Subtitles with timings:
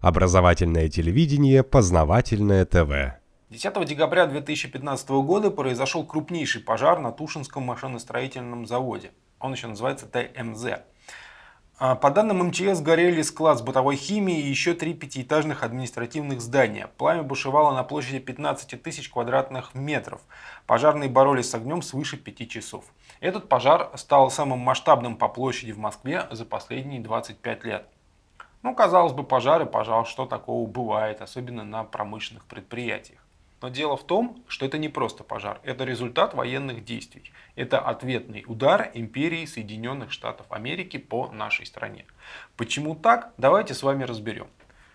[0.00, 3.18] Образовательное телевидение, познавательное ТВ.
[3.50, 9.10] 10 декабря 2015 года произошел крупнейший пожар на Тушинском машиностроительном заводе.
[9.40, 10.66] Он еще называется ТМЗ.
[11.80, 16.90] А, по данным МЧС, горели склад с бытовой химией и еще три пятиэтажных административных здания.
[16.96, 20.20] Пламя бушевало на площади 15 тысяч квадратных метров.
[20.66, 22.84] Пожарные боролись с огнем свыше пяти часов.
[23.18, 27.88] Этот пожар стал самым масштабным по площади в Москве за последние 25 лет.
[28.62, 33.20] Ну, казалось бы, пожары, пожалуйста, что такого бывает, особенно на промышленных предприятиях.
[33.60, 37.32] Но дело в том, что это не просто пожар, это результат военных действий.
[37.56, 42.04] Это ответный удар империи Соединенных Штатов Америки по нашей стране.
[42.56, 43.32] Почему так?
[43.36, 44.46] Давайте с вами разберем.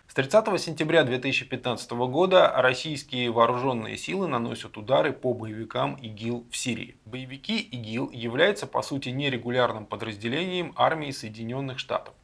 [0.08, 6.96] С 30 сентября 2015 года российские вооруженные силы наносят удары по боевикам ИГИЛ в Сирии.
[7.04, 12.14] Боевики ИГИЛ являются по сути нерегулярным подразделением армии Соединенных Штатов.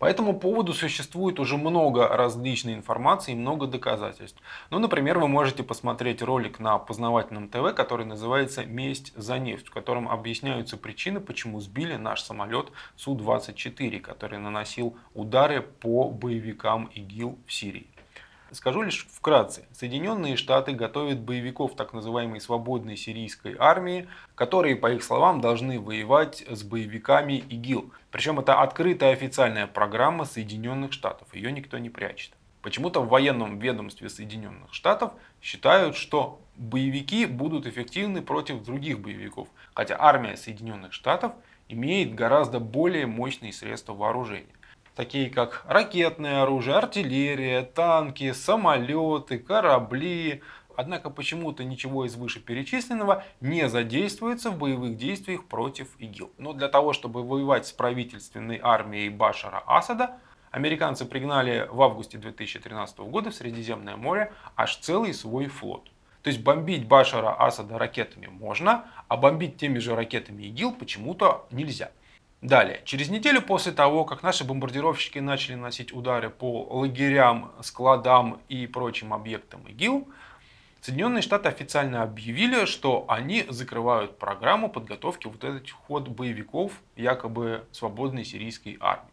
[0.00, 4.40] По этому поводу существует уже много различной информации и много доказательств.
[4.70, 9.70] Ну, например, вы можете посмотреть ролик на познавательном ТВ, который называется «Месть за нефть», в
[9.70, 17.52] котором объясняются причины, почему сбили наш самолет Су-24, который наносил удары по боевикам ИГИЛ в
[17.52, 17.86] Сирии.
[18.52, 19.64] Скажу лишь вкратце.
[19.72, 26.44] Соединенные Штаты готовят боевиков так называемой свободной сирийской армии, которые, по их словам, должны воевать
[26.48, 27.92] с боевиками ИГИЛ.
[28.10, 32.32] Причем это открытая официальная программа Соединенных Штатов, ее никто не прячет.
[32.60, 39.96] Почему-то в военном ведомстве Соединенных Штатов считают, что боевики будут эффективны против других боевиков, хотя
[39.96, 41.32] армия Соединенных Штатов
[41.68, 44.46] имеет гораздо более мощные средства вооружения
[44.94, 50.42] такие как ракетное оружие, артиллерия, танки, самолеты, корабли.
[50.76, 56.32] Однако почему-то ничего из вышеперечисленного не задействуется в боевых действиях против ИГИЛ.
[56.38, 60.18] Но для того, чтобы воевать с правительственной армией Башара Асада,
[60.50, 65.90] американцы пригнали в августе 2013 года в Средиземное море аж целый свой флот.
[66.22, 71.90] То есть бомбить Башара Асада ракетами можно, а бомбить теми же ракетами ИГИЛ почему-то нельзя.
[72.42, 78.66] Далее, через неделю после того, как наши бомбардировщики начали наносить удары по лагерям, складам и
[78.66, 80.08] прочим объектам ИГИЛ,
[80.80, 88.24] Соединенные Штаты официально объявили, что они закрывают программу подготовки вот этих вот боевиков якобы свободной
[88.24, 89.04] сирийской армии.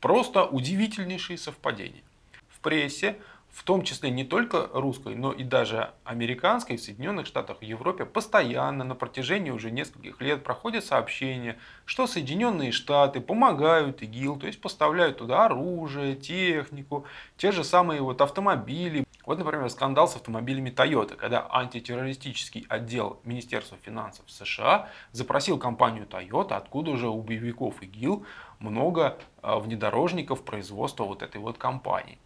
[0.00, 2.02] Просто удивительнейшие совпадения.
[2.48, 3.16] В прессе
[3.56, 8.04] в том числе не только русской, но и даже американской в Соединенных Штатах и Европе
[8.04, 14.60] постоянно на протяжении уже нескольких лет проходят сообщения, что Соединенные Штаты помогают ИГИЛ, то есть
[14.60, 17.06] поставляют туда оружие, технику,
[17.38, 19.06] те же самые вот автомобили.
[19.24, 26.56] Вот, например, скандал с автомобилями Toyota, когда антитеррористический отдел Министерства финансов США запросил компанию Toyota,
[26.56, 28.26] откуда же у боевиков ИГИЛ
[28.58, 32.18] много а, внедорожников производства вот этой вот компании.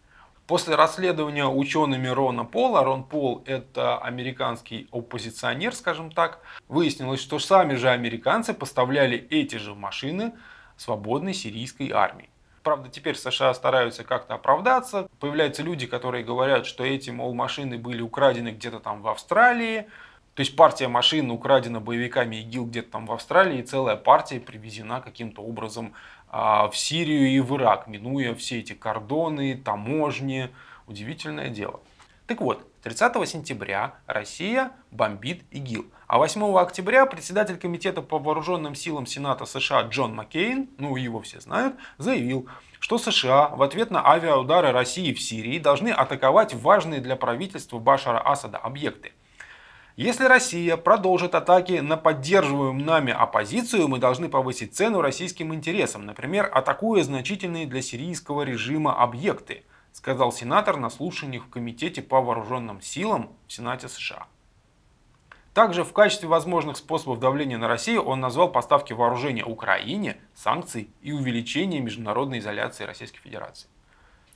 [0.51, 7.75] После расследования учеными Рона Пола, Рон Пол это американский оппозиционер, скажем так, выяснилось, что сами
[7.75, 10.33] же американцы поставляли эти же машины
[10.75, 12.29] свободной сирийской армии.
[12.63, 15.07] Правда, теперь США стараются как-то оправдаться.
[15.21, 19.87] Появляются люди, которые говорят, что эти, мол, машины были украдены где-то там в Австралии.
[20.33, 24.99] То есть партия машин украдена боевиками ИГИЛ где-то там в Австралии, и целая партия привезена
[24.99, 25.93] каким-то образом
[26.31, 30.49] в Сирию и в Ирак, минуя все эти кордоны, таможни.
[30.87, 31.81] Удивительное дело.
[32.27, 35.85] Так вот, 30 сентября Россия бомбит ИГИЛ.
[36.07, 41.39] А 8 октября председатель комитета по вооруженным силам Сената США Джон Маккейн, ну его все
[41.39, 42.47] знают, заявил,
[42.79, 48.19] что США в ответ на авиаудары России в Сирии должны атаковать важные для правительства Башара
[48.19, 49.11] Асада объекты.
[50.01, 56.49] Если Россия продолжит атаки на поддерживаемую нами оппозицию, мы должны повысить цену российским интересам, например,
[56.51, 63.29] атакуя значительные для сирийского режима объекты, сказал сенатор на слушаниях в Комитете по вооруженным силам
[63.45, 64.25] в Сенате США.
[65.53, 71.11] Также в качестве возможных способов давления на Россию он назвал поставки вооружения Украине, санкции и
[71.11, 73.67] увеличение международной изоляции Российской Федерации.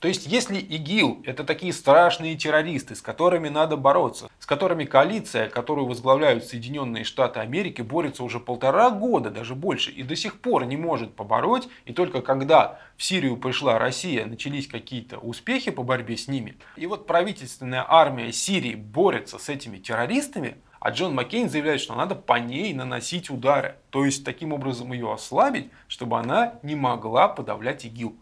[0.00, 5.48] То есть, если ИГИЛ это такие страшные террористы, с которыми надо бороться, с которыми коалиция,
[5.48, 10.66] которую возглавляют Соединенные Штаты Америки, борется уже полтора года, даже больше, и до сих пор
[10.66, 16.16] не может побороть, и только когда в Сирию пришла Россия, начались какие-то успехи по борьбе
[16.16, 21.80] с ними, и вот правительственная армия Сирии борется с этими террористами, а Джон Маккейн заявляет,
[21.80, 23.76] что надо по ней наносить удары.
[23.90, 28.14] То есть, таким образом ее ослабить, чтобы она не могла подавлять ИГИЛ.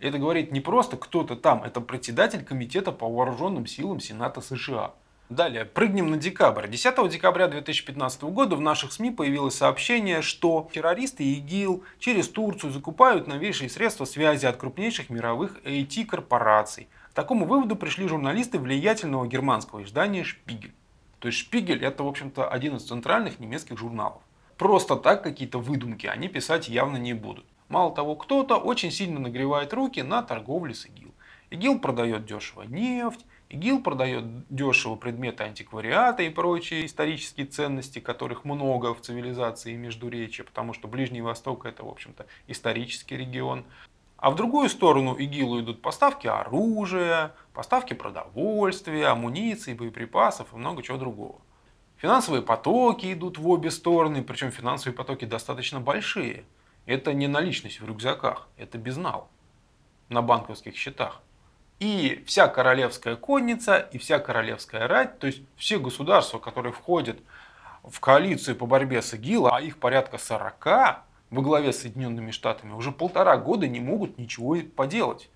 [0.00, 4.92] Это говорит не просто кто-то там, это председатель комитета по вооруженным силам Сената США.
[5.30, 6.68] Далее, прыгнем на декабрь.
[6.68, 13.26] 10 декабря 2015 года в наших СМИ появилось сообщение, что террористы ИГИЛ через Турцию закупают
[13.26, 16.88] новейшие средства связи от крупнейших мировых IT-корпораций.
[17.10, 20.74] К такому выводу пришли журналисты влиятельного германского издания «Шпигель».
[21.20, 24.20] То есть «Шпигель» это, в общем-то, один из центральных немецких журналов.
[24.58, 27.46] Просто так какие-то выдумки они писать явно не будут.
[27.74, 31.12] Мало того, кто-то очень сильно нагревает руки на торговле с ИГИЛ.
[31.50, 38.94] ИГИЛ продает дешево нефть, ИГИЛ продает дешево предметы антиквариата и прочие исторические ценности, которых много
[38.94, 43.64] в цивилизации Междуречия, потому что Ближний Восток это, в общем-то, исторический регион.
[44.18, 50.96] А в другую сторону ИГИЛу идут поставки оружия, поставки продовольствия, амуниции, боеприпасов и много чего
[50.96, 51.40] другого.
[51.96, 56.44] Финансовые потоки идут в обе стороны, причем финансовые потоки достаточно большие.
[56.86, 59.30] Это не наличность в рюкзаках, это безнал
[60.08, 61.22] на банковских счетах.
[61.80, 67.18] И вся королевская конница, и вся королевская рать, то есть все государства, которые входят
[67.82, 70.64] в коалицию по борьбе с ИГИЛ, а их порядка 40
[71.30, 75.30] во главе с Соединенными Штатами, уже полтора года не могут ничего поделать.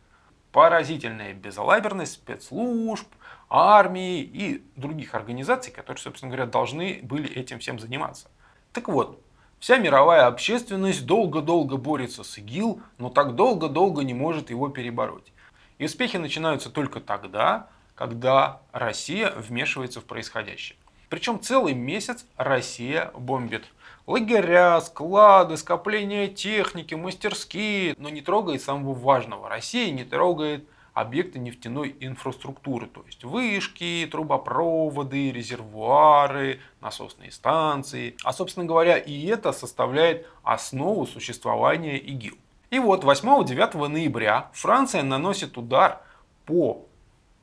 [0.53, 3.07] Поразительная безалаберность спецслужб,
[3.51, 8.29] армии и других организаций, которые, собственно говоря, должны были этим всем заниматься.
[8.73, 9.21] Так вот,
[9.61, 15.33] вся мировая общественность долго-долго борется с ИГИЛ, но так долго-долго не может его перебороть.
[15.79, 20.77] И успехи начинаются только тогда, когда Россия вмешивается в происходящее.
[21.09, 23.65] Причем целый месяц Россия бомбит
[24.07, 29.49] лагеря, склады, скопления техники, мастерские, но не трогает самого важного.
[29.49, 30.69] Россия не трогает
[31.01, 38.17] объекты нефтяной инфраструктуры, то есть вышки, трубопроводы, резервуары, насосные станции.
[38.25, 42.35] А собственно говоря, и это составляет основу существования ИГИЛ.
[42.71, 46.03] И вот 8-9 ноября Франция наносит удар
[46.45, 46.85] по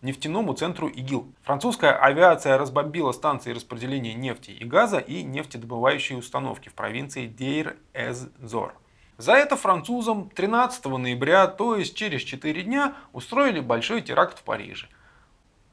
[0.01, 1.33] нефтяному центру ИГИЛ.
[1.41, 8.75] Французская авиация разбомбила станции распределения нефти и газа и нефтедобывающие установки в провинции Дейр-эз-Зор.
[9.17, 14.89] За это французам 13 ноября, то есть через 4 дня, устроили большой теракт в Париже,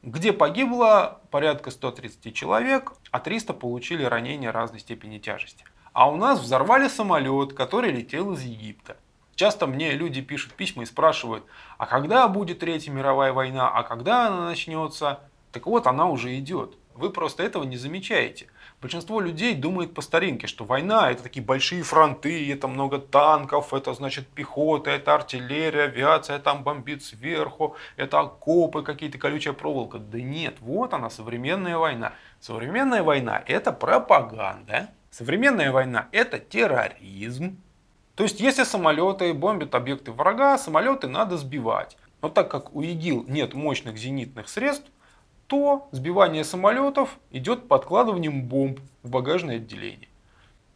[0.02, 5.64] где погибло порядка 130 человек, а 300 получили ранения разной степени тяжести.
[5.92, 8.96] А у нас взорвали самолет, который летел из Египта.
[9.34, 11.44] Часто мне люди пишут письма и спрашивают,
[11.78, 15.18] а когда будет Третья мировая война, а когда она начнется?
[15.50, 16.76] Так вот, она уже идет.
[16.94, 18.46] Вы просто этого не замечаете.
[18.80, 23.94] Большинство людей думает по старинке, что война это такие большие фронты, это много танков, это
[23.94, 29.98] значит пехота, это артиллерия, авиация там бомбит сверху, это окопы, какие-то колючая проволока.
[29.98, 32.12] Да нет, вот она, современная война.
[32.40, 34.90] Современная война это пропаганда.
[35.10, 37.58] Современная война это терроризм.
[38.14, 41.96] То есть, если самолеты бомбят объекты врага, самолеты надо сбивать.
[42.20, 44.90] Но так как у ИГИЛ нет мощных зенитных средств,
[45.52, 50.08] то сбивание самолетов идет подкладыванием бомб в багажное отделение.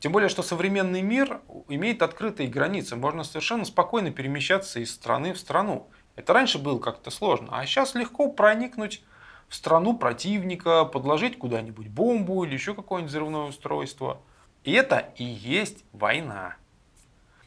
[0.00, 2.94] Тем более, что современный мир имеет открытые границы.
[2.94, 5.88] Можно совершенно спокойно перемещаться из страны в страну.
[6.14, 9.02] Это раньше было как-то сложно, а сейчас легко проникнуть
[9.49, 14.20] в страну противника, подложить куда-нибудь бомбу или еще какое-нибудь взрывное устройство.
[14.62, 16.56] И это и есть война.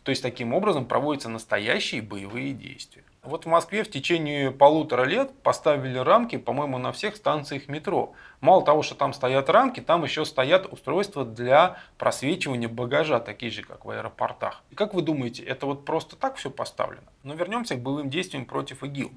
[0.01, 3.03] То есть таким образом проводятся настоящие боевые действия.
[3.21, 8.13] Вот в Москве в течение полутора лет поставили рамки, по-моему, на всех станциях метро.
[8.39, 13.61] Мало того, что там стоят рамки, там еще стоят устройства для просвечивания багажа, такие же,
[13.61, 14.63] как в аэропортах.
[14.69, 17.07] И как вы думаете, это вот просто так все поставлено?
[17.23, 19.11] Но вернемся к боевым действиям против ИГИЛ.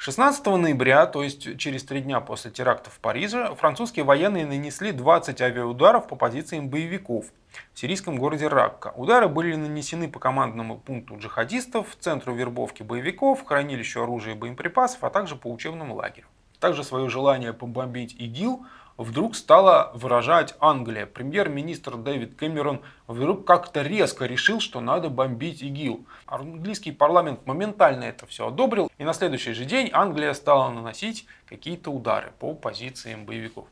[0.00, 5.40] 16 ноября, то есть через три дня после теракта в Париже, французские военные нанесли 20
[5.40, 7.26] авиаударов по позициям боевиков
[7.74, 8.92] в сирийском городе Ракка.
[8.94, 15.10] Удары были нанесены по командному пункту джихадистов, центру вербовки боевиков, хранилищу оружия и боеприпасов, а
[15.10, 16.28] также по учебным лагерям.
[16.60, 18.64] Также свое желание побомбить ИГИЛ
[18.98, 21.06] вдруг стала выражать Англия.
[21.06, 26.04] Премьер-министр Дэвид Кэмерон вдруг как-то резко решил, что надо бомбить ИГИЛ.
[26.26, 28.90] Английский парламент моментально это все одобрил.
[28.98, 33.68] И на следующий же день Англия стала наносить какие-то удары по позициям боевиков.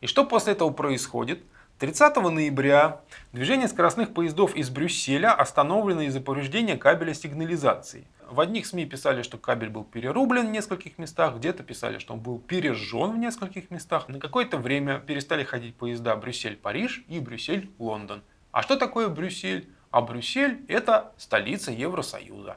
[0.00, 1.42] И что после этого происходит?
[1.80, 3.00] 30 ноября
[3.32, 9.38] движение скоростных поездов из Брюсселя остановлено из-за повреждения кабеля сигнализации– в одних СМИ писали, что
[9.38, 14.08] кабель был перерублен в нескольких местах, где-то писали, что он был пережжен в нескольких местах.
[14.08, 18.22] На какое-то время перестали ходить поезда Брюссель-Париж и Брюссель-Лондон.
[18.52, 19.68] А что такое Брюссель?
[19.90, 22.56] А Брюссель– это столица Евросоюза.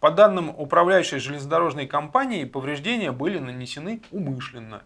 [0.00, 4.84] По данным управляющей железнодорожной компании, повреждения были нанесены умышленно.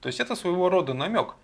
[0.00, 1.34] То есть это своего рода намек.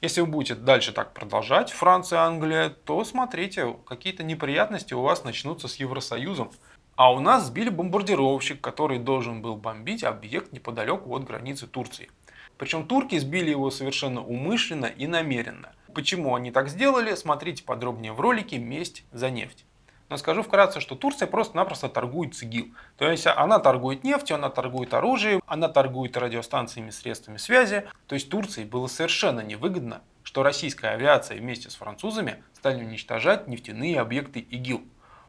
[0.00, 5.66] Если вы будете дальше так продолжать, Франция, Англия, то смотрите, какие-то неприятности у вас начнутся
[5.66, 6.52] с Евросоюзом.
[6.96, 12.08] А у нас сбили бомбардировщик, который должен был бомбить объект неподалеку от границы Турции.
[12.56, 15.72] Причем турки сбили его совершенно умышленно и намеренно.
[15.92, 19.64] Почему они так сделали, смотрите подробнее в ролике «Месть за нефть».
[20.08, 22.68] Но скажу вкратце, что Турция просто-напросто торгует с ИГИЛ.
[22.96, 27.88] То есть она торгует нефтью, она торгует оружием, она торгует радиостанциями, средствами связи.
[28.06, 33.98] То есть Турции было совершенно невыгодно, что российская авиация вместе с французами стали уничтожать нефтяные
[33.98, 34.82] объекты ИГИЛ.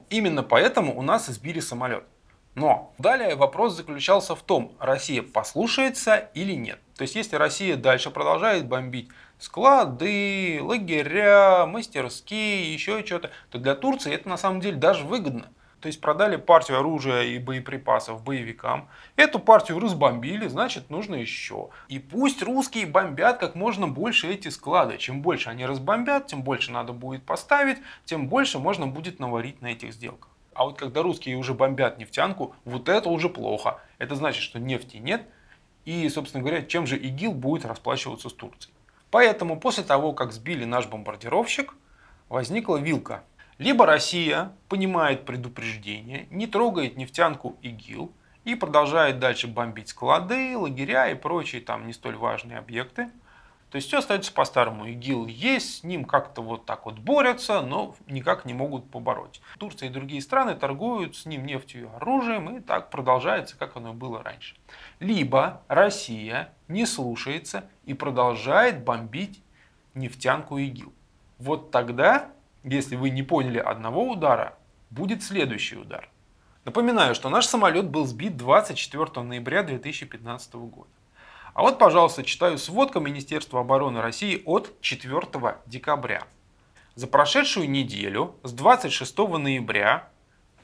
[0.10, 2.04] Именно поэтому у нас избили самолет.
[2.56, 6.80] Но далее вопрос заключался в том, Россия послушается или нет.
[6.96, 9.10] То есть если Россия дальше продолжает бомбить
[9.40, 15.48] склады, лагеря, мастерские, еще что-то, то для Турции это на самом деле даже выгодно.
[15.86, 18.90] То есть продали партию оружия и боеприпасов боевикам.
[19.18, 21.70] Эту партию разбомбили, значит нужно еще.
[21.90, 24.98] И пусть русские бомбят как можно больше эти склады.
[24.98, 29.68] Чем больше они разбомбят, тем больше надо будет поставить, тем больше можно будет наварить на
[29.68, 30.32] этих сделках.
[30.56, 33.80] А вот когда русские уже бомбят нефтянку, вот это уже плохо.
[34.00, 35.22] Это значит, что нефти нет.
[35.84, 38.74] И, собственно говоря, чем же ИГИЛ будет расплачиваться с Турцией.
[39.12, 41.76] Поэтому после того, как сбили наш бомбардировщик,
[42.28, 43.24] возникла вилка.
[43.58, 48.12] Либо Россия понимает предупреждение, не трогает нефтянку ИГИЛ
[48.44, 53.10] и продолжает дальше бомбить склады, лагеря и прочие там не столь важные объекты–
[53.76, 54.86] то есть все остается по-старому.
[54.86, 59.42] ИГИЛ есть, с ним как-то вот так вот борются, но никак не могут побороть.
[59.60, 63.94] Турция и другие страны торгуют с ним нефтью и оружием, и так продолжается, как оно
[63.94, 64.56] было раньше.
[65.02, 69.44] Либо Россия не слушается и продолжает бомбить
[69.94, 70.94] нефтянку ИГИЛ.
[71.40, 72.30] Вот тогда,
[72.74, 74.58] если вы не поняли одного удара,
[74.90, 76.10] будет следующий удар.
[76.66, 80.90] Напоминаю, что наш самолет был сбит 24 ноября 2015 года.
[81.54, 85.22] А вот, пожалуйста, читаю сводка Министерства обороны России от 4
[85.68, 86.24] декабря.
[86.96, 90.10] За прошедшую неделю с 26 ноября,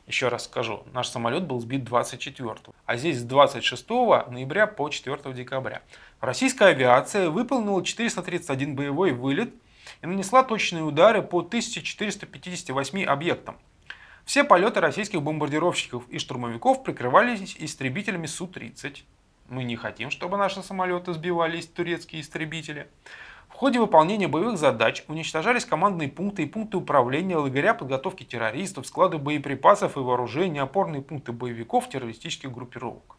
[0.08, 2.55] еще раз скажу, наш самолет был сбит 24,
[2.86, 5.81] а здесь с 26 ноября по 4 декабря.
[6.20, 9.53] Российская авиация выполнила 431 боевой вылет
[10.02, 13.58] и нанесла точные удары по 1458 объектам.
[14.26, 19.04] Все полеты российских бомбардировщиков и штурмовиков прикрывались истребителями Су-30,
[19.52, 22.88] мы не хотим, чтобы наши самолеты сбивались турецкие истребители.
[23.50, 29.18] В ходе выполнения боевых задач уничтожались командные пункты и пункты управления, лагеря подготовки террористов, склады
[29.18, 33.18] боеприпасов и вооружения, опорные пункты боевиков террористических группировок.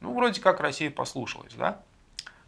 [0.00, 1.80] Ну, вроде как Россия послушалась, да?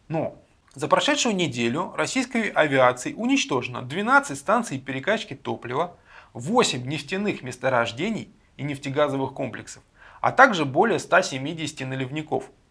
[0.07, 0.37] Но
[0.73, 5.95] за прошедшую неделю российской авиацией уничтожено 12 станций перекачки топлива,
[6.33, 9.83] 8 нефтяных месторождений и нефтегазовых комплексов,
[10.21, 12.45] а также более 170 наливников–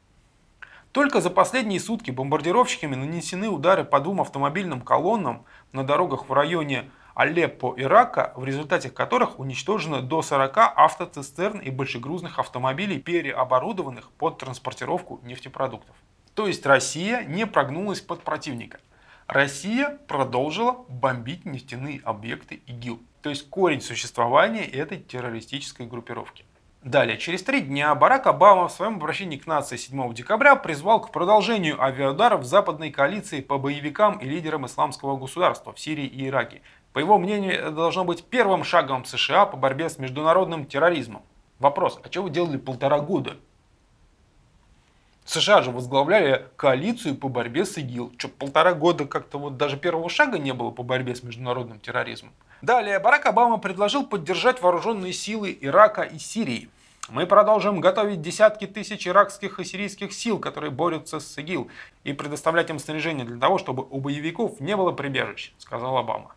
[0.93, 6.91] только за последние сутки бомбардировщиками нанесены удары по двум автомобильным колоннам на дорогах в районе
[7.15, 15.21] Алеппо, Ирака, в результате которых уничтожено до 40 автоцистерн и большегрузных автомобилей, переоборудованных под транспортировку
[15.23, 15.95] нефтепродуктов.
[16.41, 18.81] То есть Россия не прогнулась под противника.
[19.27, 22.99] Россия продолжила бомбить нефтяные объекты ИГИЛ.
[23.21, 26.47] То есть корень существования этой террористической группировки.
[26.83, 31.13] Далее, через три дня Барак Обама в своем обращении к нации 7 декабря призвал к
[31.13, 36.63] продолжению авиаударов западной коалиции по боевикам и лидерам исламского государства в Сирии и Ираке.
[36.95, 41.21] По его мнению, это должно быть первым шагом США по борьбе с международным терроризмом.
[41.59, 43.37] Вопрос, а что вы делали полтора года?
[45.31, 48.15] США же возглавляли коалицию по борьбе с ИГИЛ.
[48.19, 52.33] Что, полтора года как-то вот даже первого шага не было по борьбе с международным терроризмом.
[52.63, 56.69] Далее, Барак Обама предложил поддержать вооруженные силы Ирака и Сирии.
[57.09, 61.69] Мы продолжим готовить десятки тысяч иракских и сирийских сил, которые борются с ИГИЛ,
[62.03, 66.35] и предоставлять им снаряжение для того, чтобы у боевиков не было прибежищ, сказал Обама.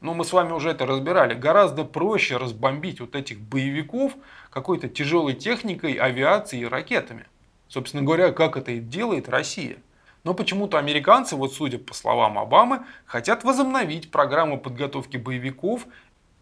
[0.00, 1.34] Но мы с вами уже это разбирали.
[1.34, 4.12] Гораздо проще разбомбить вот этих боевиков
[4.50, 7.26] какой-то тяжелой техникой, авиацией и ракетами.
[7.68, 9.76] Собственно говоря, как это и делает Россия.
[10.24, 15.86] Но почему-то американцы, вот судя по словам Обамы, хотят возобновить программу подготовки боевиков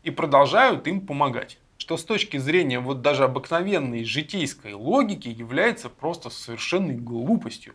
[0.02, 1.58] и продолжают им помогать.
[1.78, 7.74] Что с точки зрения вот даже обыкновенной житейской логики является просто совершенной глупостью.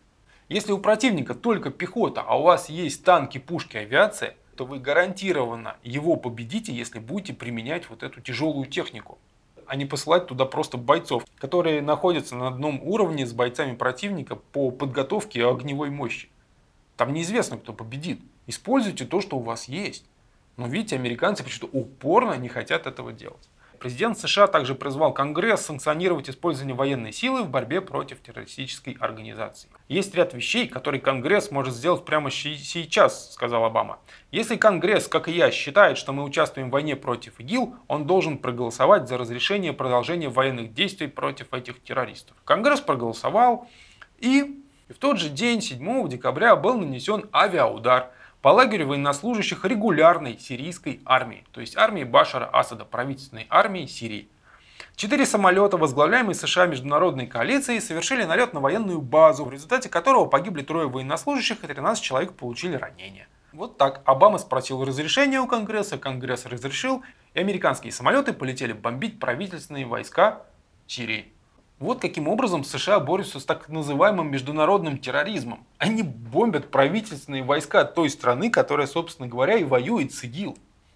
[0.50, 5.77] Если у противника только пехота, а у вас есть танки, пушки, авиация, то вы гарантированно
[5.84, 9.17] его победите, если будете применять вот эту тяжелую технику
[9.71, 14.69] а не посылать туда просто бойцов, которые находятся на одном уровне с бойцами противника по
[14.69, 16.27] подготовке огневой мощи.
[16.97, 18.19] Там неизвестно, кто победит.
[18.47, 20.03] Используйте то, что у вас есть.
[20.57, 23.49] Но видите, американцы почему-то упорно не хотят этого делать.
[23.81, 29.69] Президент США также призвал Конгресс санкционировать использование военной силы в борьбе против террористической организации.
[29.89, 33.97] Есть ряд вещей, которые Конгресс может сделать прямо сейчас, сказал Обама.
[34.31, 38.38] Если Конгресс, как и я, считает, что мы участвуем в войне против ИГИЛ, он должен
[38.38, 42.38] проголосовать за разрешение продолжения военных действий против этих террористов.
[42.45, 43.67] Конгресс проголосовал,
[44.19, 48.11] и в тот же день, 7 декабря, был нанесен авиаудар
[48.41, 54.27] по лагерю военнослужащих регулярной сирийской армии, то есть армии Башара Асада, правительственной армии Сирии.
[54.95, 60.63] Четыре самолета, возглавляемые США международной коалицией, совершили налет на военную базу, в результате которого погибли
[60.63, 63.27] трое военнослужащих и 13 человек получили ранения.
[63.53, 64.01] Вот так.
[64.05, 70.43] Обама спросил разрешения у Конгресса, Конгресс разрешил, и американские самолеты полетели бомбить правительственные войска
[70.88, 71.31] Сирии.
[71.81, 75.65] Вот каким образом США борются с так называемым международным терроризмом.
[75.79, 80.55] Они бомбят правительственные войска той страны, которая, собственно говоря, и воюет с ИГИЛ.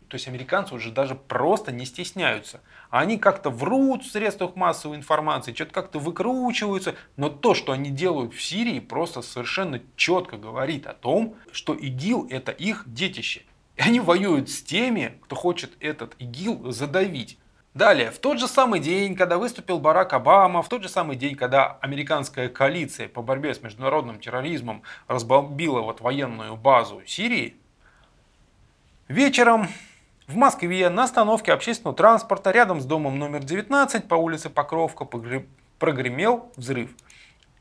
[0.09, 2.61] То есть американцы уже даже просто не стесняются.
[2.91, 6.93] Они как-то врут в средствах массовой информации, что-то как-то выкручиваются.
[7.17, 12.27] Но то, что они делают в Сирии, просто совершенно четко говорит о том, что ИГИЛ
[12.29, 13.41] это их детище.
[13.75, 17.39] И они воюют с теми, кто хочет этот ИГИЛ задавить.
[17.75, 21.35] Далее, в тот же самый день, когда выступил Барак Обама, в тот же самый день,
[21.35, 27.57] когда американская коалиция по борьбе с международным терроризмом разбомбила вот военную базу Сирии,
[29.09, 29.67] вечером
[30.25, 35.05] в Москве на остановке общественного транспорта рядом с домом номер 19 по улице Покровка
[35.77, 36.91] прогремел взрыв.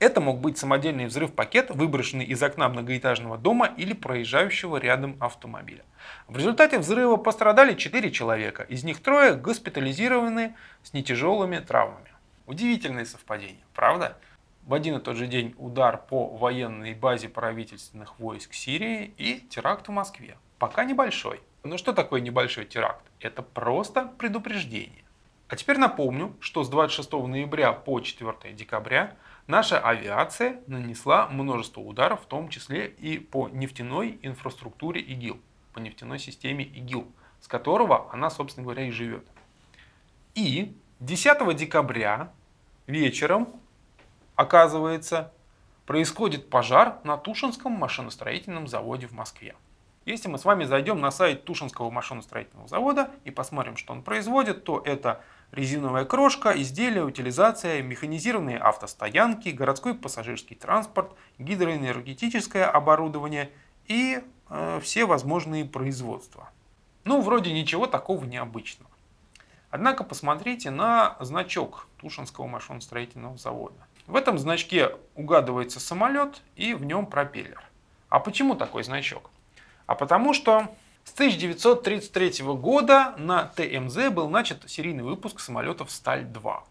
[0.00, 5.84] Это мог быть самодельный взрыв-пакет, выброшенный из окна многоэтажного дома или проезжающего рядом автомобиля.
[6.26, 12.10] В результате взрыва пострадали 4 человека, из них трое госпитализированы с нетяжелыми травмами.
[12.46, 14.18] Удивительное совпадение, правда?
[14.66, 19.88] В один и тот же день удар по военной базе правительственных войск Сирии и теракт
[19.88, 20.36] в Москве.
[20.58, 21.40] Пока небольшой.
[21.62, 23.04] Но что такое небольшой теракт?
[23.20, 25.04] Это просто предупреждение.
[25.48, 29.14] А теперь напомню, что с 26 ноября по 4 декабря
[29.46, 35.40] наша авиация нанесла множество ударов, в том числе и по нефтяной инфраструктуре ИГИЛ,
[35.72, 37.06] по нефтяной системе ИГИЛ,
[37.40, 39.26] с которого она, собственно говоря, и живет.
[40.34, 42.32] И 10 декабря
[42.86, 43.48] вечером,
[44.36, 45.32] оказывается,
[45.86, 49.54] происходит пожар на Тушинском машиностроительном заводе в Москве.
[50.06, 54.64] Если мы с вами зайдем на сайт Тушинского машиностроительного завода и посмотрим, что он производит,
[54.64, 55.22] то это
[55.54, 63.50] резиновая крошка, изделия, утилизация, механизированные автостоянки, городской пассажирский транспорт, гидроэнергетическое оборудование
[63.86, 66.50] и э, все возможные производства.
[67.04, 68.90] Ну, вроде ничего такого необычного.
[69.70, 73.86] Однако посмотрите на значок Тушинского машиностроительного завода.
[74.06, 77.62] В этом значке угадывается самолет и в нем пропеллер.
[78.08, 79.30] А почему такой значок?
[79.86, 86.62] А потому что с 1933 года на ТМЗ был начат серийный выпуск самолетов «Сталь-2».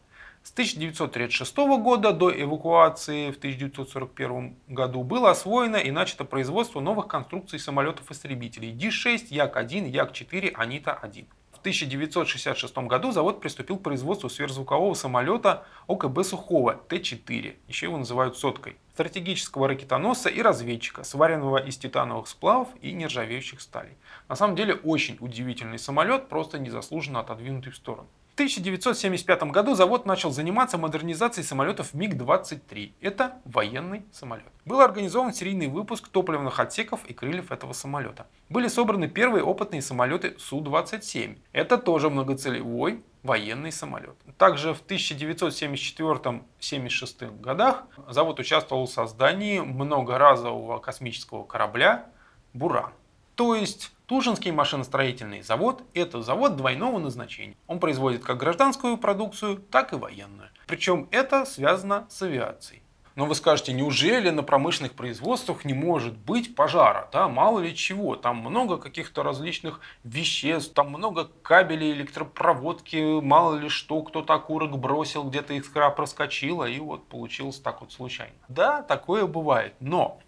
[0.43, 7.60] С 1936 года до эвакуации в 1941 году было освоено и начато производство новых конструкций
[7.60, 11.26] самолетов-истребителей Ди-6, Як-1, Як-4, Анита-1.
[11.63, 18.76] 1966 году завод приступил к производству сверхзвукового самолета ОКБ Сухого Т-4, еще его называют соткой,
[18.91, 23.95] стратегического ракетоносца и разведчика, сваренного из титановых сплавов и нержавеющих сталей.
[24.28, 28.10] На самом деле очень удивительный самолет, просто незаслуженно отодвинутый в сторону.
[28.34, 32.93] В 1975 году завод начал заниматься модернизацией самолетов МиГ-23.
[33.00, 34.48] Это военный самолет.
[34.65, 38.26] Был организован серийный выпуск топливных отсеков и крыльев этого самолета.
[38.50, 41.38] Были собраны первые опытные самолеты Су-27.
[41.52, 44.15] Это тоже многоцелевой военный самолет.
[44.39, 52.08] Также в 1974-76 годах завод участвовал в создании многоразового космического корабля
[52.54, 52.93] «Буран».
[53.36, 57.56] То есть Тушинский машиностроительный завод– это завод двойного назначения.
[57.65, 60.49] Он производит как гражданскую продукцию, так и военную.
[60.67, 62.84] Причем это связано с авиацией.
[63.15, 67.10] Но вы скажете, неужели на промышленных производствах не может быть пожара?
[67.12, 73.67] Да, мало ли чего, там много каких-то различных веществ, там много кабелей, электропроводки, мало ли
[73.67, 78.36] что, кто-то окурок бросил, где-то искра проскочила и вот получилось так вот случайно.
[78.47, 80.19] Да, такое бывает, но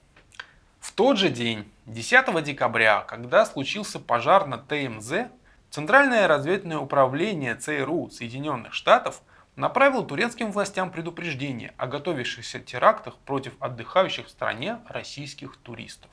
[0.79, 5.29] в тот же день, 10 декабря, когда случился пожар на ТМЗ,
[5.69, 9.21] Центральное разведывательное управление ЦРУ Соединенных Штатов
[9.55, 16.09] направило турецким властям предупреждение о готовящихся терактах против отдыхающих в стране российских туристов.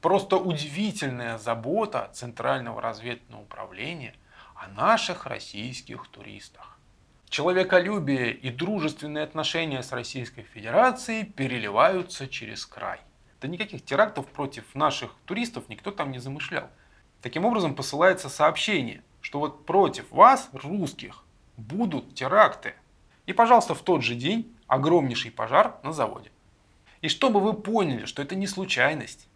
[0.00, 4.14] Просто удивительная забота Центрального разведывательного управления
[4.54, 6.78] о наших российских туристах.
[7.28, 13.00] Человеколюбие и дружественные отношения с Российской Федерацией переливаются через край.
[13.46, 16.68] Да никаких терактов против наших туристов никто там не замышлял.
[17.22, 21.22] Таким образом посылается сообщение, что вот против вас, русских,
[21.56, 22.74] будут теракты.
[23.24, 26.32] И, пожалуйста, в тот же день огромнейший пожар на заводе.
[27.02, 29.28] И чтобы вы поняли, что это не случайность.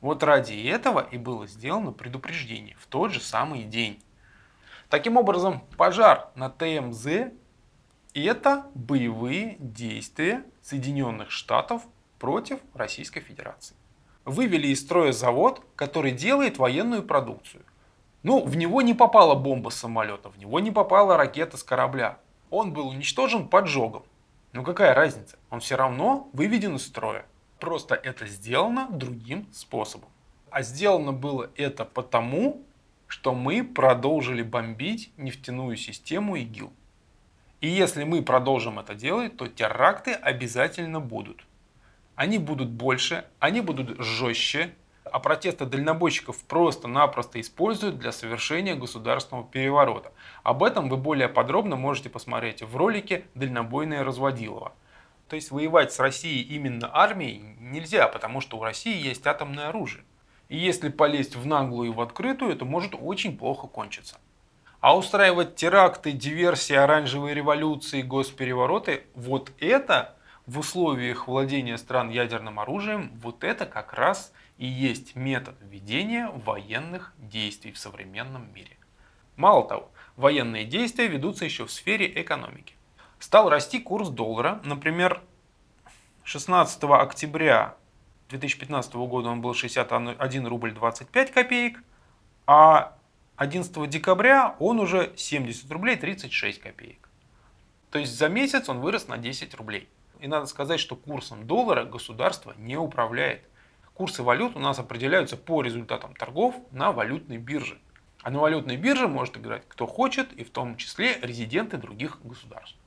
[0.00, 4.00] Вот ради этого и было сделано предупреждение в тот же самый день.
[4.88, 7.32] Таким образом, пожар на ТМЗ–
[8.14, 11.82] это боевые действия Соединенных Штатов
[12.22, 13.74] против Российской Федерации.
[14.24, 17.64] вывели из строя завод, который делает военную продукцию.
[18.22, 22.18] Ну, в него не попала бомба с самолета, в него не попала ракета с корабля.
[22.50, 24.04] Он был уничтожен поджогом.
[24.52, 25.36] Ну какая разница?
[25.50, 27.26] Он все равно выведен из строя.
[27.58, 30.10] Просто это сделано другим способом.
[30.50, 32.62] А сделано было это потому,
[33.08, 36.72] что мы продолжили бомбить нефтяную систему ИГИЛ.
[37.60, 41.44] И если мы продолжим это делать, то теракты обязательно будут.
[42.14, 50.12] Они будут больше, они будут жестче, а протесты дальнобойщиков просто-напросто используют для совершения государственного переворота.
[50.42, 54.72] Об этом вы более подробно можете посмотреть в ролике «Дальнобойное разводилово».
[55.28, 60.04] То есть воевать с Россией именно армией нельзя, потому что у России есть атомное оружие.
[60.48, 64.18] И если полезть в наглую и в открытую, это может очень плохо кончиться.
[64.80, 73.12] А устраивать теракты, диверсии, оранжевые революции, госперевороты, вот это в условиях владения стран ядерным оружием,
[73.16, 78.76] вот это как раз и есть метод ведения военных действий в современном мире.
[79.36, 82.74] Мало того, военные действия ведутся еще в сфере экономики.
[83.18, 85.20] Стал расти курс доллара, например,
[86.24, 87.76] 16 октября
[88.32, 91.82] 2015 года он был 61 рубль 25 копеек,
[92.46, 92.96] а
[93.36, 97.08] 11 декабря он уже 70 рублей 36 копеек.
[97.90, 99.88] То есть за месяц он вырос на 10 рублей.
[100.22, 103.42] И надо сказать, что курсом доллара государство не управляет.
[103.92, 107.76] Курсы валют у нас определяются по результатам торгов на валютной бирже.
[108.22, 112.78] А на валютной бирже может играть кто хочет, и в том числе резиденты других государств.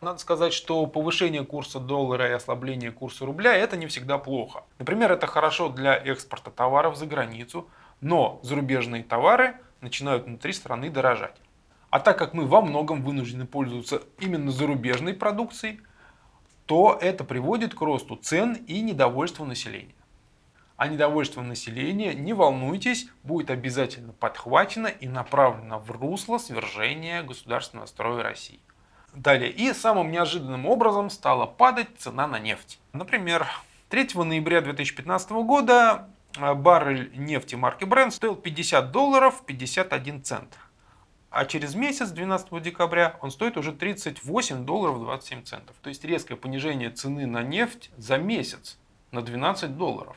[0.00, 4.62] Надо сказать, что повышение курса доллара и ослабление курса рубля это не всегда плохо.
[4.78, 7.68] Например, это хорошо для экспорта товаров за границу,
[8.00, 11.40] но зарубежные товары начинают внутри страны дорожать.
[11.90, 15.80] А так как мы во многом вынуждены пользоваться именно зарубежной продукцией,
[16.68, 19.94] то это приводит к росту цен и недовольству населения.
[20.76, 28.22] А недовольство населения, не волнуйтесь, будет обязательно подхвачено и направлено в русло свержения государственного строя
[28.22, 28.60] России.
[29.14, 32.78] Далее, и самым неожиданным образом стала падать цена на нефть.
[32.92, 33.48] Например,
[33.88, 40.58] 3 ноября 2015 года э, баррель нефти марки Brent стоил 50 долларов 51 цент.
[41.38, 45.76] А через месяц, 12 декабря, он стоит уже 38 долларов 27 центов.
[45.80, 48.76] То есть резкое понижение цены на нефть за месяц
[49.12, 50.16] на 12 долларов.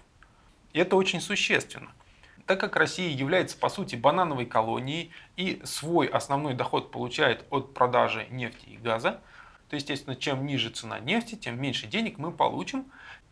[0.73, 1.91] И это очень существенно.
[2.47, 8.25] Так как Россия является по сути банановой колонией и свой основной доход получает от продажи
[8.31, 9.19] нефти и газа,
[9.69, 12.86] то естественно, чем ниже цена нефти, тем меньше денег мы получим.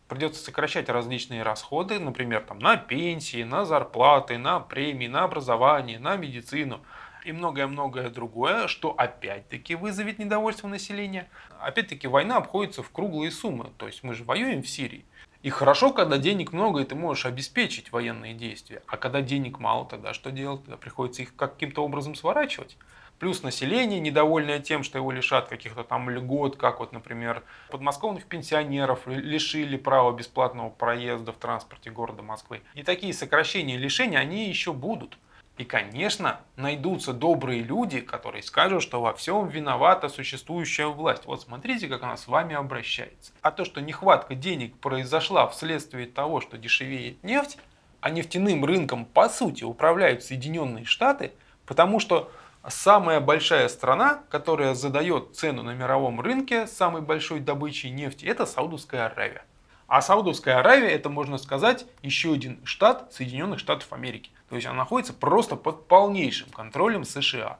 [0.08, 6.18] Придется сокращать различные расходы, например, там, на пенсии, на зарплаты, на премии, на образование, на
[6.18, 6.82] медицину
[7.30, 11.30] и многое-многое другое, что опять-таки вызовет недовольство населения.
[11.60, 15.06] Опять-таки война обходится в круглые суммы, то есть мы же воюем в Сирии.
[15.42, 18.82] И хорошо, когда денег много, и ты можешь обеспечить военные действия.
[18.88, 20.62] А когда денег мало, тогда что делать?
[20.64, 22.78] Тогда приходится их каким-то образом сворачивать.
[23.20, 29.08] Плюс население, недовольное тем, что его лишат каких-то там льгот, как вот, например, подмосковных пенсионеров
[29.08, 32.62] лишили права бесплатного проезда в транспорте города Москвы.
[32.74, 35.18] И такие сокращения и лишения, они еще будут.
[35.60, 41.26] И, конечно, найдутся добрые люди, которые скажут, что во всем виновата существующая власть.
[41.26, 43.34] Вот смотрите, как она с вами обращается.
[43.42, 47.58] А то, что нехватка денег произошла вследствие того, что дешевеет нефть,
[48.00, 51.34] а нефтяным рынком по сути управляют Соединенные Штаты,
[51.66, 52.32] потому что
[52.66, 59.08] самая большая страна, которая задает цену на мировом рынке самой большой добычей нефти, это Саудовская
[59.08, 59.44] Аравия.
[59.88, 64.32] А Саудовская Аравия, это можно сказать, еще один штат Соединенных Штатов Америки.
[64.50, 67.60] То есть она находится просто под полнейшим контролем США.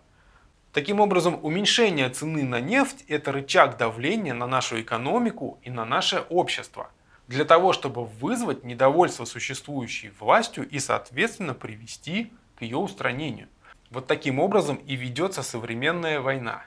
[0.74, 6.26] Таким образом, уменьшение цены на нефть– это рычаг давления на нашу экономику и на наше
[6.30, 6.90] общество.
[7.28, 13.48] Для того, чтобы вызвать недовольство существующей властью и, соответственно, привести к ее устранению.
[13.92, 16.64] Вот таким образом и ведется современная война.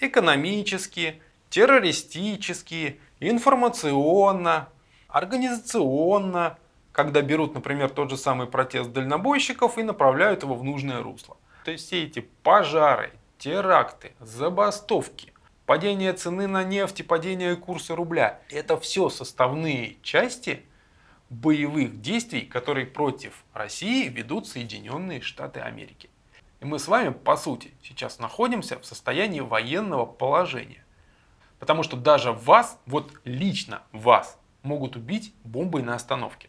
[0.00, 4.68] Экономически, террористически, информационно,
[5.08, 6.58] организационно,
[6.98, 11.36] когда берут, например, тот же самый протест дальнобойщиков и направляют его в нужное русло.
[11.64, 15.32] То есть все эти пожары, теракты, забастовки,
[15.64, 20.64] падение цены на нефть и падение курса рубля– это все составные части
[21.30, 26.10] боевых действий, которые против России ведут Соединенные Штаты Америки.
[26.58, 30.84] И мы с вами, по сути, сейчас находимся в состоянии военного положения.
[31.60, 36.47] Потому что даже вас, вот лично вас, могут убить бомбой на остановке.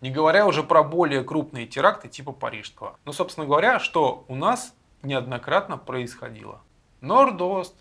[0.00, 2.98] Не говоря уже про более крупные теракты типа парижского.
[3.04, 6.60] Но, собственно говоря, что у нас неоднократно происходило.
[7.00, 7.74] Нордост,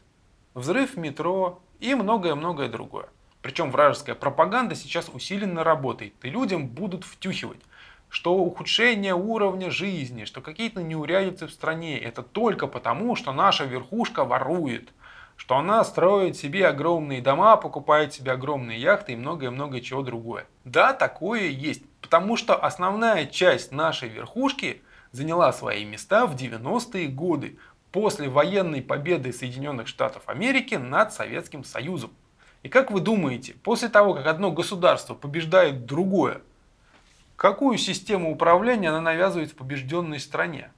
[0.53, 3.09] взрыв метро и многое-многое другое.
[3.41, 7.61] Причем вражеская пропаганда сейчас усиленно работает, и людям будут втюхивать,
[8.09, 14.25] что ухудшение уровня жизни, что какие-то неурядицы в стране, это только потому, что наша верхушка
[14.25, 14.89] ворует,
[15.37, 20.45] что она строит себе огромные дома, покупает себе огромные яхты и многое-многое чего другое.
[20.65, 27.57] Да, такое есть, потому что основная часть нашей верхушки заняла свои места в 90-е годы,
[27.91, 32.11] после военной победы Соединенных Штатов Америки над Советским Союзом.
[32.63, 36.41] И как вы думаете, после того, как одно государство побеждает другое,
[37.35, 40.71] какую систему управления она навязывает в побежденной стране?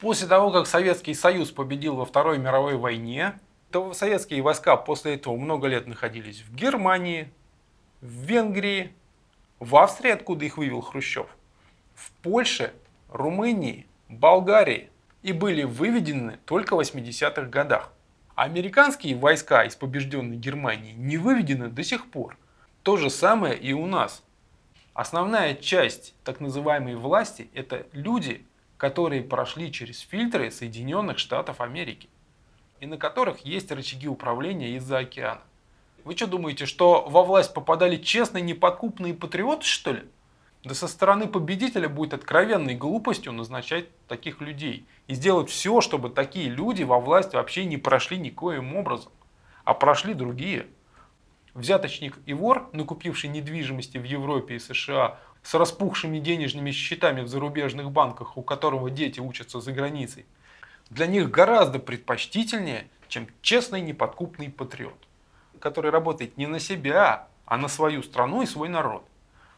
[0.00, 3.38] После того, как Советский Союз победил во Второй мировой войне,
[3.72, 7.32] то советские войска после этого много лет находились в Германии,
[8.02, 8.92] в Венгрии,
[9.58, 11.26] в Австрии, откуда их вывел Хрущев,
[11.94, 12.72] в Польше,
[13.08, 14.90] Румынии, Болгарии
[15.22, 17.92] и были выведены только в 80-х годах.
[18.34, 22.36] Американские войска из побежденной Германии не выведены до сих пор.
[22.82, 24.22] То же самое и у нас.
[24.92, 28.44] Основная часть так называемой власти– это люди,
[28.76, 32.08] которые прошли через фильтры Соединенных Штатов Америки
[32.82, 35.40] и на которых есть рычаги управления из-за океана.
[36.02, 40.02] Вы что думаете, что во власть попадали честные, неподкупные патриоты, что ли?
[40.64, 44.84] Да со стороны победителя будет откровенной глупостью назначать таких людей.
[45.06, 49.12] И сделать все, чтобы такие люди во власть вообще не прошли никоим образом.
[49.62, 50.66] А прошли другие.
[51.54, 57.92] Взяточник и вор, накупивший недвижимости в Европе и США, с распухшими денежными счетами в зарубежных
[57.92, 60.26] банках, у которого дети учатся за границей,
[60.92, 64.98] для них гораздо предпочтительнее, чем честный неподкупный патриот,
[65.58, 69.04] который работает не на себя, а на свою страну и свой народ.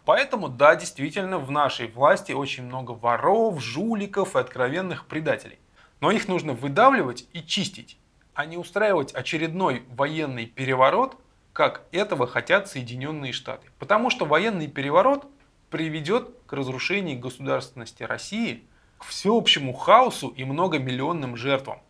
[0.05, 5.59] Поэтому, да, действительно, в нашей власти очень много воров, жуликов и откровенных предателей.
[6.01, 7.97] Но их нужно выдавливать и чистить,
[8.35, 11.17] а не устраивать очередной военный переворот,
[11.53, 13.67] как этого хотят Соединенные Штаты.
[13.79, 15.27] Потому что военный переворот
[15.71, 18.65] приведет к разрушению государственности России,
[18.99, 21.81] к всеобщему хаосу и многомиллионным жертвам.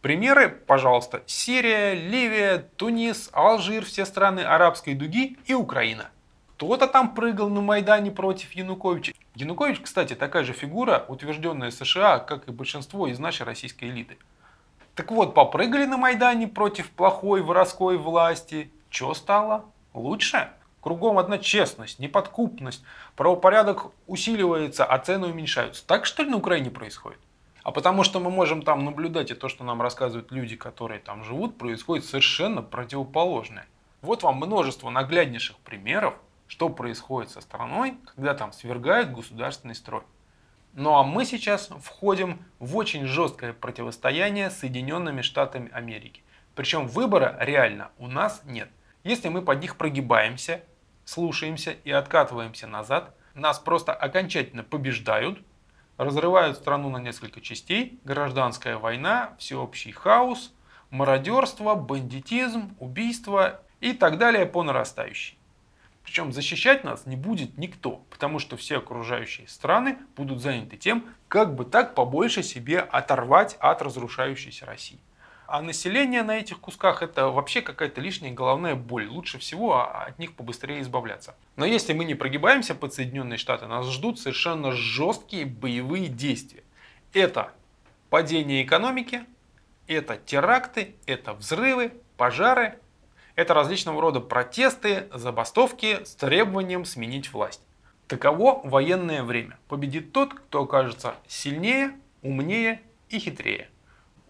[0.00, 6.10] Примеры, пожалуйста, Сирия, Ливия, Тунис, Алжир, все страны арабской дуги и Украина–
[6.62, 9.12] кто-то там прыгал на Майдане против Януковича.
[9.34, 14.16] Янукович, кстати, такая же фигура, утвержденная США, как и большинство из нашей российской элиты.
[14.94, 18.70] Так вот, попрыгали на Майдане против плохой воровской власти.
[18.90, 19.64] Что стало?
[19.92, 20.52] Лучше?
[20.82, 22.82] Кругом одна честность, неподкупность,
[23.14, 25.86] правопорядок усиливается, а цены уменьшаются.
[25.86, 27.20] Так что ли на Украине происходит?
[27.62, 31.22] А потому что мы можем там наблюдать, и то, что нам рассказывают люди, которые там
[31.22, 33.66] живут, происходит совершенно противоположное.
[34.00, 36.14] Вот вам множество нагляднейших примеров,
[36.48, 40.02] что происходит со страной, когда там свергают государственный строй.
[40.72, 46.24] Ну а мы сейчас входим в очень жесткое противостояние с Соединенными Штатами Америки.
[46.56, 48.68] Причем выбора реально у нас нет.
[49.04, 50.62] Если мы под них прогибаемся,
[51.04, 55.40] слушаемся и откатываемся назад, нас просто окончательно побеждают,
[55.96, 60.52] разрывают страну на несколько частей, гражданская война, всеобщий хаос,
[60.90, 65.38] мародерство, бандитизм, убийство и так далее по нарастающей.
[66.04, 71.54] Причем защищать нас не будет никто, потому что все окружающие страны будут заняты тем, как
[71.54, 74.98] бы так побольше себе оторвать от разрушающейся России.
[75.52, 79.06] А население на этих кусках это вообще какая-то лишняя головная боль.
[79.06, 81.34] Лучше всего от них побыстрее избавляться.
[81.56, 86.62] Но если мы не прогибаемся под Соединенные Штаты, нас ждут совершенно жесткие боевые действия.
[87.12, 87.52] Это
[88.08, 89.26] падение экономики,
[89.86, 92.78] это теракты, это взрывы, пожары,
[93.34, 97.60] это различного рода протесты, забастовки с требованием сменить власть.
[98.06, 99.58] Таково военное время.
[99.68, 103.68] Победит тот, кто окажется сильнее, умнее и хитрее.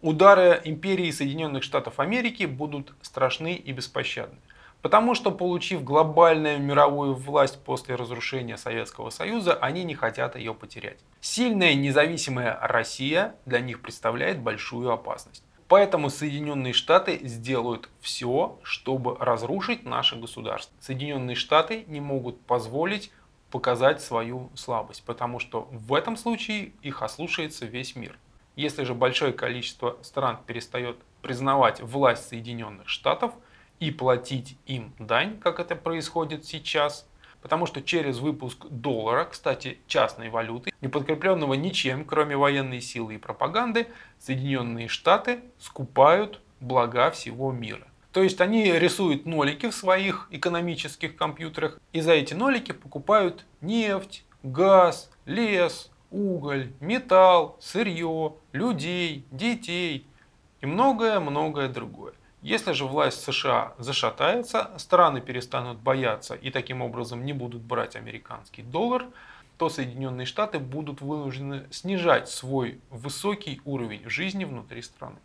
[0.03, 4.37] Удары империи Соединенных Штатов Америки будут страшны и беспощадны.
[4.83, 10.99] Потому что, получив глобальную мировую власть после разрушения Советского Союза, они не хотят ее потерять.
[11.21, 15.45] Сильная независимая Россия для них представляет большую опасность.
[15.69, 20.75] Поэтому Соединенные Штаты сделают все, чтобы разрушить наше государство.
[20.81, 23.13] Соединенные Штаты не могут позволить
[23.53, 28.19] показать свою слабость, потому что в этом случае их ослушается весь мир.
[28.57, 33.35] Если же большое количество стран перестает признавать власть Соединенных Штатов
[33.81, 37.07] и платить им дань, как это происходит сейчас,
[37.43, 43.19] Потому что через выпуск доллара, кстати, частной валюты, не подкрепленного ничем, кроме военной силы и
[43.19, 43.89] пропаганды,
[44.21, 47.87] Соединенные Штаты скупают блага всего мира.
[48.13, 54.25] То есть они рисуют нолики в своих экономических компьютерах и за эти нолики покупают нефть,
[54.43, 60.07] газ, лес, уголь, металл, сырье, людей, детей
[60.61, 62.13] и многое-многое другое.
[62.43, 68.63] Если же власть США зашатается, страны перестанут бояться и таким образом не будут брать американский
[68.63, 69.07] доллар,
[69.59, 75.19] то Соединенные Штаты будут вынуждены снижать свой высокий уровень жизни внутри страны.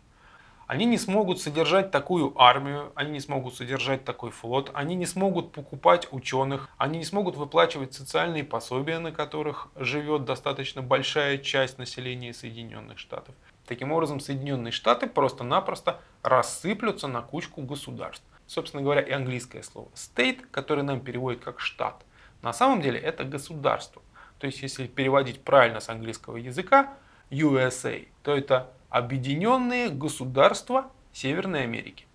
[0.68, 5.50] Они не смогут содержать такую армию, они не смогут содержать такой флот, они не смогут
[5.50, 12.34] покупать ученых, они не смогут выплачивать социальные пособия, на которых живет достаточно большая часть населения
[12.34, 13.34] Соединенных Штатов.
[13.64, 18.26] Таким образом, Соединенные Штаты просто-напросто рассыплются на кучку государств.
[18.46, 22.04] Собственно говоря, и английское слово state, которое нам переводит как штат,
[22.42, 24.02] на самом деле это государство.
[24.38, 26.92] То есть, если переводить правильно с английского языка,
[27.30, 32.06] USA, то это Объединенные Государства Северной Америки.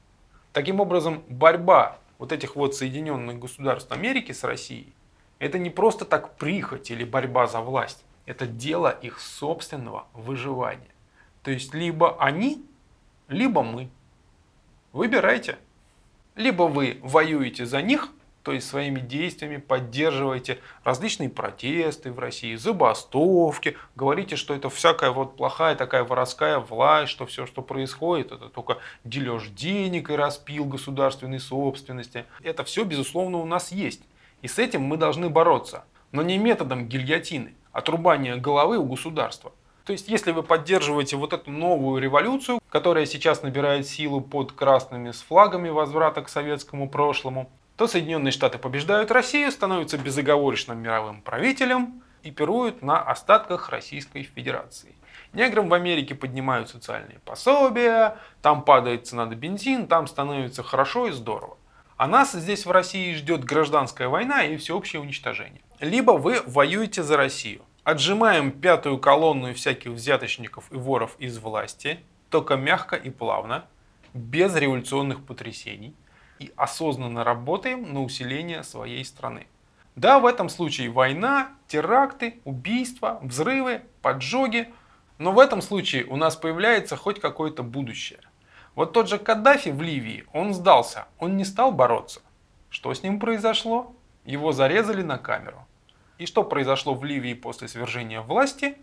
[0.53, 4.93] Таким образом, борьба вот этих вот Соединенных Государств Америки с Россией,
[5.39, 8.03] это не просто так прихоть или борьба за власть.
[8.25, 10.89] Это дело их собственного выживания.
[11.43, 12.65] То есть, либо они,
[13.27, 13.89] либо мы.
[14.93, 15.57] Выбирайте.
[16.35, 18.09] Либо вы воюете за них,
[18.43, 25.37] то есть своими действиями поддерживаете различные протесты в России, забастовки, говорите, что это всякая вот
[25.37, 31.39] плохая такая воровская власть, что все, что происходит, это только дележ денег и распил государственной
[31.39, 32.25] собственности.
[32.43, 34.01] Это все, безусловно, у нас есть.
[34.41, 35.85] И с этим мы должны бороться.
[36.11, 39.53] Но не методом гильотины, отрубания головы у государства.
[39.85, 45.11] То есть, если вы поддерживаете вот эту новую революцию, которая сейчас набирает силу под красными
[45.11, 47.49] с флагами возврата к советскому прошлому,
[47.83, 54.95] то Соединенные Штаты побеждают Россию, становятся безоговорочным мировым правителем и пируют на остатках Российской Федерации.
[55.33, 61.11] Неграм в Америке поднимают социальные пособия, там падает цена на бензин, там становится хорошо и
[61.11, 61.57] здорово.
[61.97, 65.61] А нас здесь в России ждет гражданская война и всеобщее уничтожение.
[65.81, 67.63] Либо вы воюете за Россию.
[67.83, 73.65] Отжимаем пятую колонну всяких взяточников и воров из власти, только мягко и плавно,
[74.13, 75.93] без революционных потрясений
[76.43, 79.47] и осознанно работаем на усиление своей страны.
[79.95, 84.73] Да, в этом случае война, теракты, убийства, взрывы, поджоги,
[85.19, 88.19] но в этом случае у нас появляется хоть какое-то будущее.
[88.75, 92.21] Вот тот же Каддафи в Ливии, он сдался, он не стал бороться.
[92.69, 93.95] Что с ним произошло?
[94.25, 95.65] Его зарезали на камеру.
[96.17, 98.77] И что произошло в Ливии после свержения власти?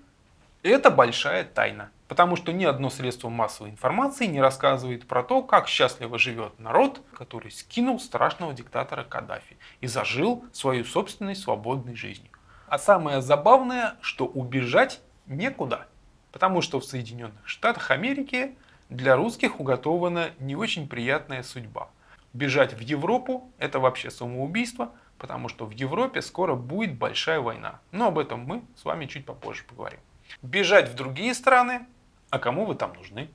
[0.63, 1.91] Это большая тайна.
[2.07, 7.01] Потому что ни одно средство массовой информации не рассказывает про то, как счастливо живет народ,
[7.15, 12.31] который скинул страшного диктатора Каддафи и зажил свою собственной свободной жизнью.
[12.67, 15.87] А самое забавное, что убежать некуда.
[16.31, 18.59] Потому что в Соединенных Штатах Америки
[18.91, 21.89] для русских уготована не очень приятная судьба.
[22.35, 27.81] Бежать в Европу– это вообще самоубийство, потому что в Европе скоро будет большая война.
[27.93, 30.01] Но об этом мы с вами чуть попозже поговорим.
[30.43, 31.87] Бежать в другие страны
[32.31, 33.29] а кому вы там нужны?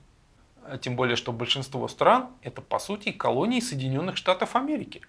[0.82, 5.02] Тем более, что большинство стран это по сути колонии Соединенных Штатов Америки.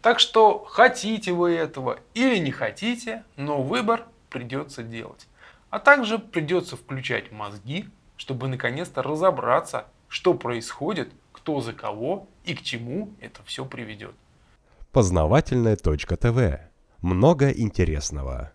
[0.00, 5.26] Так что хотите вы этого или не хотите, но выбор придется делать.
[5.68, 12.62] А также придется включать мозги, чтобы наконец-то разобраться, что происходит, кто за кого и к
[12.62, 14.14] чему это все приведет.
[14.92, 16.60] Познавательная точка ТВ.
[17.02, 18.52] Много интересного.